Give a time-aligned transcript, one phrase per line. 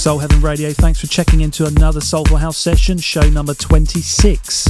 [0.00, 0.72] Soul Heaven Radio.
[0.72, 4.66] Thanks for checking into another Soulful House session, show number 26.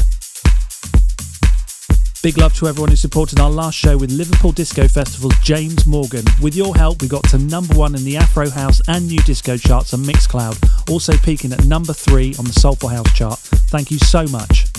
[2.21, 6.25] Big love to everyone who supported our last show with Liverpool Disco Festival's James Morgan.
[6.43, 9.57] With your help, we got to number one in the Afro House and New Disco
[9.57, 13.39] charts on Mixcloud, also peaking at number three on the Soulful House chart.
[13.39, 14.70] Thank you so much.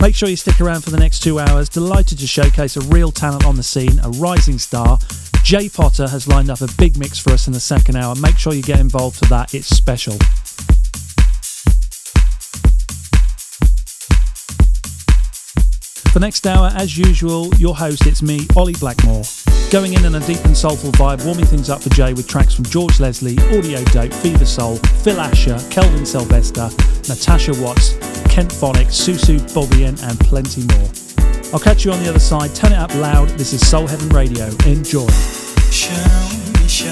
[0.00, 1.68] Make sure you stick around for the next two hours.
[1.68, 4.98] Delighted to showcase a real talent on the scene, a rising star
[5.42, 8.14] Jay Potter has lined up a big mix for us in the second hour.
[8.14, 10.16] Make sure you get involved for that, it's special.
[16.12, 19.22] For next hour, as usual, your host, it's me, Ollie Blackmore.
[19.70, 22.52] Going in on a deep and soulful vibe, warming things up for Jay with tracks
[22.52, 26.68] from George Lesley, Audio Dope, Fever Soul, Phil Asher, Kelvin Sylvester,
[27.08, 27.92] Natasha Watts,
[28.26, 30.90] Kentphonik, Susu Bobien, and plenty more.
[31.54, 32.56] I'll catch you on the other side.
[32.56, 33.28] Turn it up loud.
[33.30, 34.46] This is Soul Heaven Radio.
[34.66, 35.06] Enjoy.
[35.70, 35.94] Show
[36.58, 36.90] me, show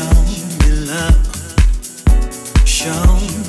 [0.62, 1.27] me love.
[2.64, 2.92] Show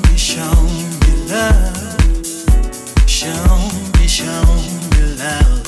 [0.10, 0.64] me, show
[1.06, 3.08] me love.
[3.08, 4.80] Show me, show me.
[5.20, 5.59] Love,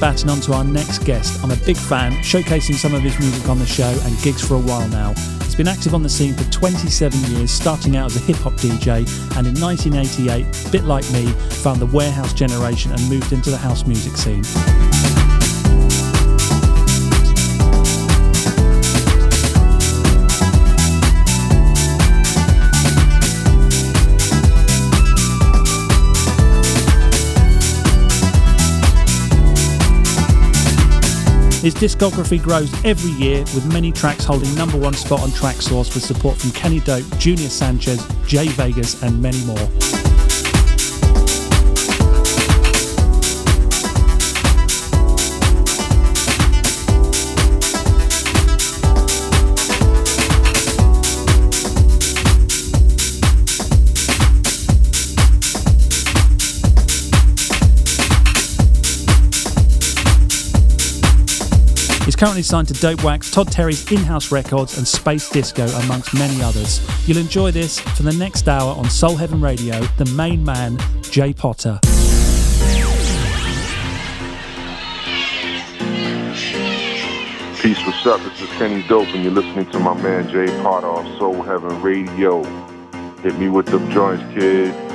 [0.00, 1.42] baton on to our next guest.
[1.42, 4.54] I'm a big fan, showcasing some of his music on the show and gigs for
[4.54, 5.14] a while now.
[5.42, 8.54] He's been active on the scene for 27 years, starting out as a hip hop
[8.54, 11.26] DJ, and in 1988, a bit like me,
[11.62, 14.44] found the warehouse generation and moved into the house music scene.
[31.60, 36.04] His discography grows every year with many tracks holding number one spot on Traxsource with
[36.04, 40.07] support from Kenny Dope, Junior Sanchez, Jay Vegas, and many more.
[62.18, 66.42] Currently signed to Dope Wax, Todd Terry's in house records, and Space Disco, amongst many
[66.42, 66.80] others.
[67.06, 71.32] You'll enjoy this for the next hour on Soul Heaven Radio, the main man, Jay
[71.32, 71.78] Potter.
[77.62, 78.20] Peace, what's up?
[78.22, 81.80] This is Kenny Dope, and you're listening to my man Jay Potter on Soul Heaven
[81.82, 82.42] Radio.
[83.22, 84.87] Hit me with the joints, kid.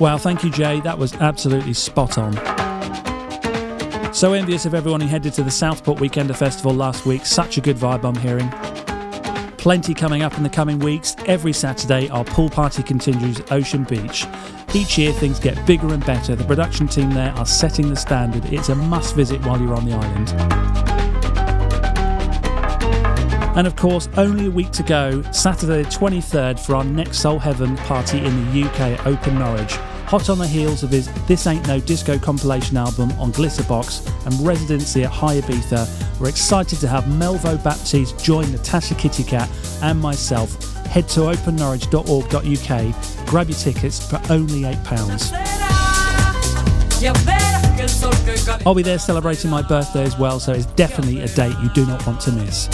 [0.00, 0.80] Wow, thank you, Jay.
[0.80, 2.32] That was absolutely spot on.
[4.14, 7.26] So envious of everyone who headed to the Southport Weekender Festival last week.
[7.26, 8.50] Such a good vibe I'm hearing.
[9.58, 11.14] Plenty coming up in the coming weeks.
[11.26, 14.26] Every Saturday, our pool party continues at Ocean Beach.
[14.72, 16.34] Each year, things get bigger and better.
[16.34, 18.46] The production team there are setting the standard.
[18.46, 20.30] It's a must visit while you're on the island.
[23.54, 27.38] And of course, only a week to go, Saturday the 23rd, for our next Soul
[27.38, 29.76] Heaven party in the UK at Open Norwich.
[30.10, 34.34] Hot on the heels of his This Ain't No Disco compilation album on Glitterbox and
[34.44, 35.86] residency at Hï Ibiza,
[36.18, 39.48] we're excited to have Melvo Baptiste join Natasha Kitty Katt
[39.82, 40.74] and myself.
[40.86, 45.32] Head to opennorwich.org.uk, grab your tickets for only £8.
[48.66, 51.86] I'll be there celebrating my birthday as well, so it's definitely a date you do
[51.86, 52.68] not want to miss.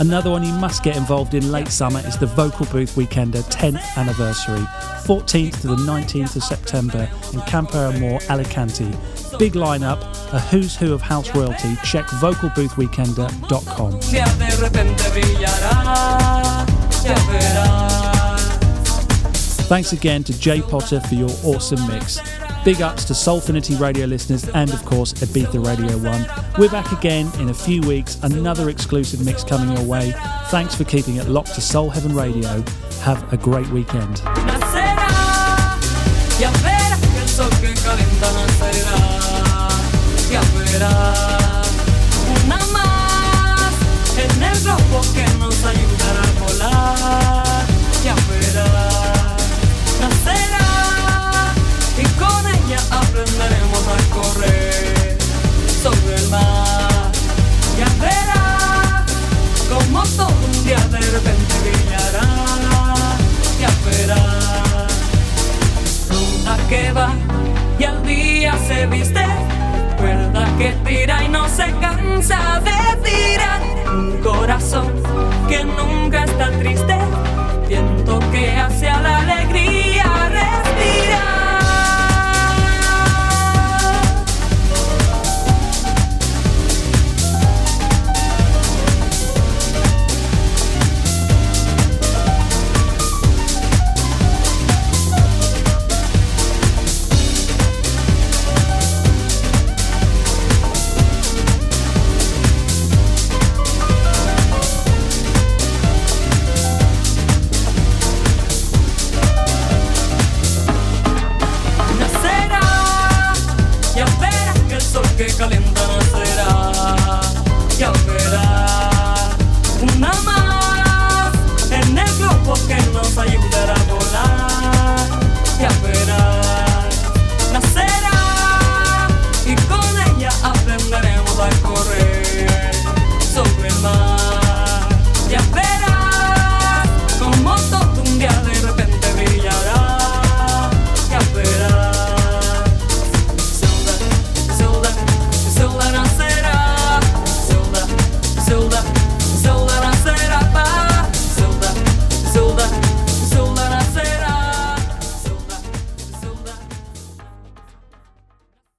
[0.00, 3.96] Another one you must get involved in late summer is the Vocal Booth Weekender 10th
[3.96, 4.60] anniversary,
[5.04, 8.90] 14th to the 19th of September in Campoamor, Alicante.
[9.38, 10.00] Big lineup,
[10.32, 11.76] a who's who of house royalty.
[11.84, 14.00] Check vocalboothweekender.com.
[19.68, 22.20] Thanks again to Jay Potter for your awesome mix.
[22.68, 26.26] Big ups to Soulfinity radio listeners and, of course, Ibiza Radio 1.
[26.58, 30.12] We're back again in a few weeks, another exclusive mix coming your way.
[30.48, 32.62] Thanks for keeping it locked to Soul Heaven Radio.
[33.00, 34.20] Have a great weekend.
[42.44, 43.72] Una más
[44.18, 45.37] en el globo que
[66.68, 67.10] que va
[67.78, 69.24] y al día se viste,
[69.96, 74.92] cuerda que tira y no se cansa de tirar, un corazón
[75.48, 76.97] que nunca está triste